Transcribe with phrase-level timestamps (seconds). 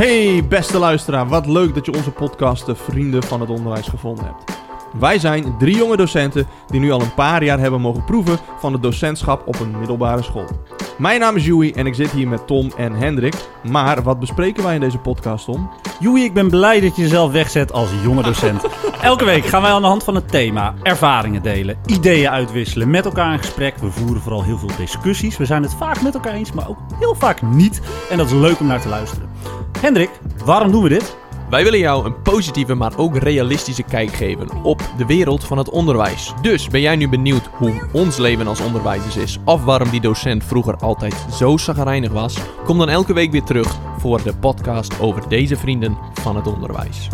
[0.00, 4.24] Hey beste luisteraar, wat leuk dat je onze podcast de Vrienden van het Onderwijs gevonden
[4.24, 4.58] hebt.
[4.98, 8.72] Wij zijn drie jonge docenten die nu al een paar jaar hebben mogen proeven van
[8.72, 10.44] het docentschap op een middelbare school.
[10.98, 13.34] Mijn naam is Joey en ik zit hier met Tom en Hendrik.
[13.62, 15.70] Maar wat bespreken wij in deze podcast, Tom?
[15.98, 18.64] Joey, ik ben blij dat je jezelf wegzet als jonge docent.
[19.02, 23.04] Elke week gaan wij aan de hand van het thema ervaringen delen, ideeën uitwisselen, met
[23.04, 23.76] elkaar in gesprek.
[23.76, 25.36] We voeren vooral heel veel discussies.
[25.36, 27.80] We zijn het vaak met elkaar eens, maar ook heel vaak niet.
[28.10, 29.29] En dat is leuk om naar te luisteren.
[29.80, 30.10] Hendrik,
[30.44, 31.16] waarom doen we dit?
[31.50, 35.70] Wij willen jou een positieve, maar ook realistische kijk geven op de wereld van het
[35.70, 36.32] onderwijs.
[36.42, 40.44] Dus ben jij nu benieuwd hoe ons leven als onderwijzers is, of waarom die docent
[40.44, 42.38] vroeger altijd zo zagrijnig was?
[42.64, 47.08] Kom dan elke week weer terug voor de podcast over deze vrienden van het onderwijs.